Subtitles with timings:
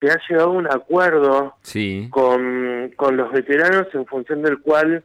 [0.00, 2.08] se ha llegado a un acuerdo Sí.
[2.10, 5.04] con, con los veteranos en función del cual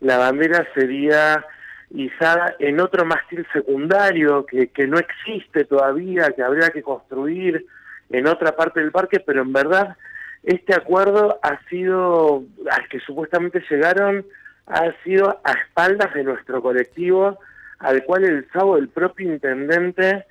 [0.00, 1.44] la bandera sería
[1.90, 7.66] izada en otro mástil secundario que, que no existe todavía, que habría que construir
[8.10, 9.96] en otra parte del parque, pero en verdad
[10.42, 14.24] este acuerdo ha sido, al que supuestamente llegaron,
[14.66, 17.38] ha sido a espaldas de nuestro colectivo,
[17.78, 20.24] al cual el sábado el propio intendente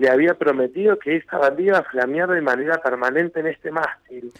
[0.00, 4.32] le había prometido que esta bandera iba a flamear de manera permanente en este mástil.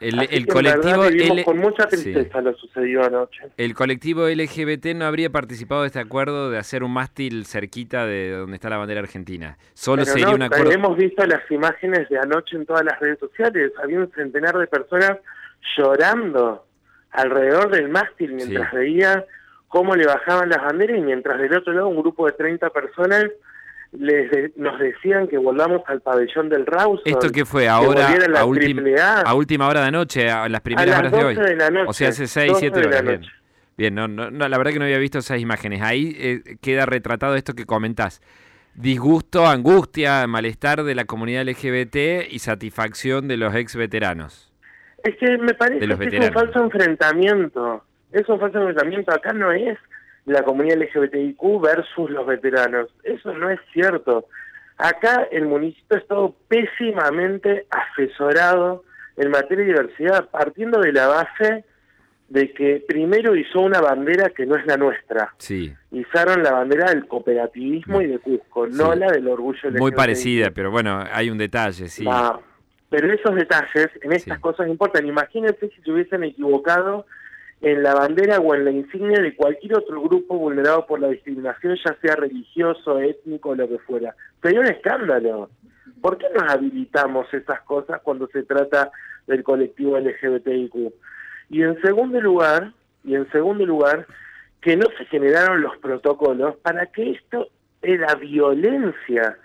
[0.00, 1.96] El, colectivo L- con mucha sí.
[2.04, 3.42] tristeza lo sucedió anoche.
[3.56, 8.30] el colectivo LGBT no habría participado de este acuerdo de hacer un mástil cerquita de
[8.30, 9.58] donde está la bandera argentina.
[9.74, 10.70] Solo Pero sería no, un acuerdo.
[10.70, 13.72] hemos visto las imágenes de anoche en todas las redes sociales.
[13.82, 15.18] Había un centenar de personas
[15.76, 16.64] llorando
[17.10, 18.76] alrededor del mástil mientras Sí.
[18.76, 19.24] veía
[19.66, 23.24] cómo le bajaban las banderas y mientras del otro lado un grupo de 30 personas
[23.92, 27.02] les de- nos decían que volvamos al pabellón del Rawson.
[27.04, 29.20] ¿Esto que fue ahora a, ultim- A.
[29.22, 31.48] a última hora de anoche, a las a primeras las horas de 12 hoy?
[31.48, 31.86] de la noche.
[31.88, 33.02] O sea, hace 6, 12 7 de la horas.
[33.04, 33.32] Bien, noche.
[33.78, 35.82] Bien, no, no, no, la verdad que no había visto esas imágenes.
[35.82, 38.20] Ahí eh, queda retratado esto que comentás.
[38.74, 44.52] Disgusto, angustia, malestar de la comunidad LGBT y satisfacción de los ex veteranos.
[45.02, 47.84] Es que me parece que es un falso enfrentamiento.
[48.12, 49.12] Es un falso enfrentamiento.
[49.12, 49.78] Acá no es
[50.28, 52.88] la comunidad LGBTIQ versus los veteranos.
[53.02, 54.26] Eso no es cierto.
[54.76, 58.84] Acá el municipio ha estado pésimamente asesorado
[59.16, 61.64] en materia de diversidad, partiendo de la base
[62.28, 65.34] de que primero hizo una bandera que no es la nuestra.
[65.38, 68.98] Sí, Izaron la bandera del cooperativismo y de Cusco, no Sí.
[68.98, 72.04] la del orgullo muy parecida, pero bueno, hay un detalle, sí.
[72.04, 72.42] No,
[72.90, 74.42] pero esos detalles en estas Sí.
[74.42, 75.06] cosas importan.
[75.06, 77.06] Imagínense si se hubiesen equivocado
[77.60, 81.76] en la bandera o en la insignia de cualquier otro grupo vulnerado por la discriminación,
[81.84, 84.14] ya sea religioso, étnico lo que fuera.
[84.42, 85.50] Sería un escándalo.
[86.00, 88.92] ¿Por qué nos habilitamos esas cosas cuando se trata
[89.26, 90.92] del colectivo LGBTIQ?
[91.50, 92.72] Y en segundo lugar,
[93.02, 94.06] y en segundo lugar,
[94.60, 97.48] que no se generaron los protocolos para que esto
[97.82, 99.38] era violencia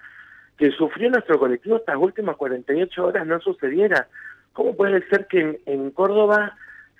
[0.57, 4.07] que sufrió nuestro colectivo estas últimas 48 horas no sucediera.
[4.53, 6.55] ¿Cómo puede ser que en Córdoba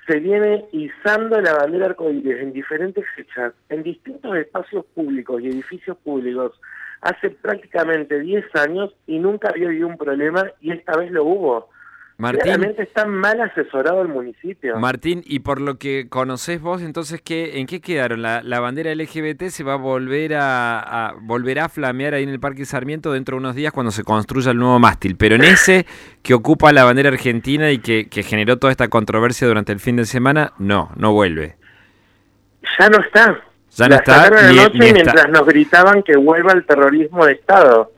[0.08, 5.98] se viene izando la bandera arcoíris en diferentes fechas, en distintos espacios públicos y edificios
[5.98, 6.60] públicos,
[7.02, 11.70] hace prácticamente 10 años y nunca había habido un problema y esta vez lo hubo?
[12.24, 14.78] Martín, Claramente está mal asesorado el municipio.
[14.80, 18.22] Martín, y por lo que conocés vos, entonces, ¿qué, ¿en qué quedaron?
[18.22, 20.80] ¿La, la bandera LGBT se va a volver a,
[21.10, 24.04] a- volverá a flamear ahí en el Parque Sarmiento dentro de unos días cuando se
[24.04, 25.16] construya el nuevo mástil?
[25.18, 25.86] Pero en ese
[26.24, 29.96] que ocupa la bandera argentina y que, que generó toda esta controversia durante el fin
[29.98, 31.58] de semana, no, no vuelve.
[32.80, 33.40] ya no está.
[33.76, 37.34] Ya no La está, sacaron anoche ni mientras nos gritaban que vuelva el terrorismo de
[37.34, 37.92] Estado.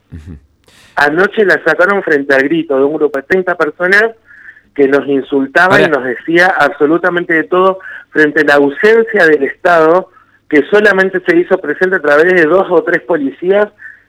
[0.96, 4.04] Anoche la sacaron frente al grito de un grupo de 30 personas
[4.74, 7.78] que nos insultaba Ahora- y nos decía absolutamente de todo
[8.10, 10.10] frente a la ausencia del Estado
[10.48, 13.66] que solamente se hizo presente a través de dos o tres policías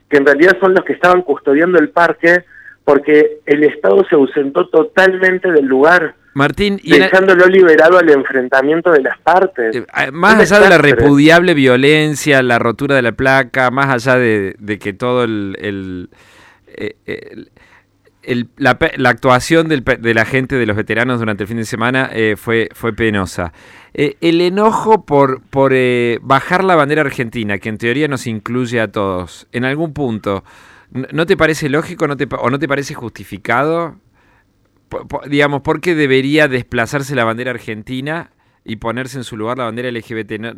[0.08, 2.44] que en realidad son los que estaban custodiando el parque
[2.84, 9.02] porque el Estado se ausentó totalmente del lugar, Martín, y dejándolo liberado al enfrentamiento de
[9.02, 9.74] las partes.
[9.76, 14.54] Eh, más allá de la repudiable violencia, la rotura de la placa, más allá de,
[14.58, 16.08] de que todo el, el-
[17.06, 17.46] eh,
[18.22, 18.70] el- la,
[19.08, 22.92] actuación de la gente, de los veteranos durante el fin de semana eh, fue, fue
[22.92, 23.52] penosa.
[23.94, 28.80] Eh, el enojo por, por eh, bajar la bandera argentina, que en teoría nos incluye
[28.80, 30.44] a todos, en algún punto,
[30.90, 33.96] ¿no- ¿no te parece lógico o no te parece justificado?
[35.28, 38.30] Digamos, ¿por qué debería desplazarse la bandera argentina
[38.64, 40.56] y ponerse en su lugar la bandera LGBT?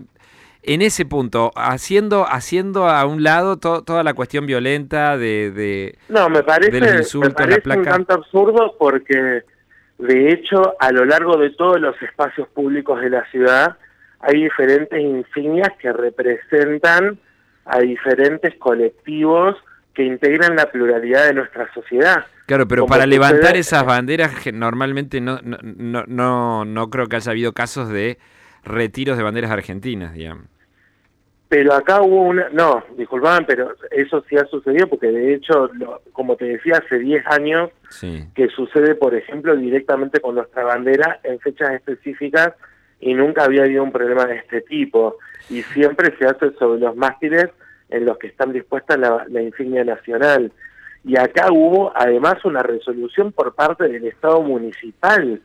[0.63, 5.51] En ese punto, haciendo, haciendo a un lado to- toda la cuestión violenta de...
[5.51, 9.43] de- No, me parece, de los insultos, me la parece un tanto absurdo porque,
[9.99, 13.77] de hecho, a lo largo de todos los espacios públicos de la ciudad
[14.21, 17.19] hay diferentes insignias que representan
[17.65, 19.57] a diferentes colectivos
[19.95, 22.27] que integran la pluralidad de nuestra sociedad.
[22.47, 27.07] Claro, pero Como para levantar esas banderas, que normalmente no, no, no, no, no creo
[27.07, 28.19] que haya habido casos de
[28.65, 30.45] retiros de banderas argentinas, digamos.
[31.51, 32.49] Pero acá hubo una...
[32.51, 36.99] No, disculpaban, pero eso sí ha sucedido porque, de hecho, lo- como te decía, hace
[37.01, 38.25] 10 años Sí.
[38.37, 42.53] que sucede, por ejemplo, directamente con nuestra bandera en fechas específicas
[43.01, 45.17] y nunca había habido un problema de este tipo.
[45.49, 47.47] Y siempre se hace sobre los mástiles
[47.89, 50.53] en los que están dispuestas la, la insignia nacional.
[51.05, 55.41] Y acá hubo además una resolución por parte del Estado municipal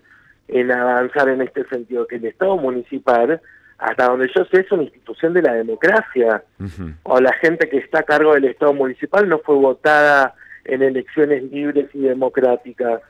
[0.50, 3.42] en avanzar en este sentido, que el Estado municipal,
[3.77, 6.44] hasta donde yo sé, es una institución de la democracia
[7.04, 11.44] o la gente que está a cargo del Estado municipal no fue votada en elecciones
[11.51, 13.01] libres y democráticas.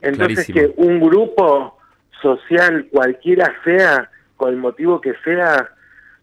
[0.00, 0.74] Entonces Clarísimo.
[0.74, 1.78] que un grupo
[2.20, 5.70] social, cualquiera sea, con el motivo que sea,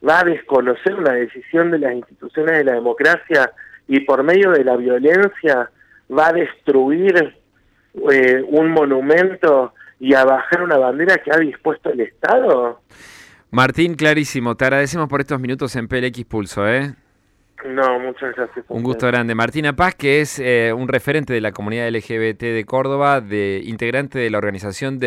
[0.07, 3.51] va a desconocer una decisión de las instituciones de la democracia
[3.87, 5.69] y por medio de la violencia
[6.09, 7.35] va a destruir
[8.11, 12.79] eh, un monumento y a bajar una bandera que ha dispuesto el Estado?
[13.51, 14.55] Martín, clarísimo.
[14.55, 16.93] Te agradecemos por estos minutos en PLX Pulso, ¿eh?
[17.65, 18.65] No, muchas gracias.
[18.69, 19.35] Un gusto grande.
[19.35, 24.17] Martina Paz, que es eh, un referente de la comunidad LGBT de Córdoba, de integrante
[24.19, 24.97] de la organización de